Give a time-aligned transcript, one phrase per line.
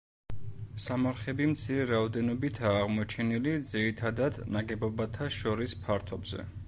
[0.85, 6.49] სამარხები მცირე რაოდენობითაა აღმოჩენილი ძირითადად ნაგებობათა შორის ფართობზე.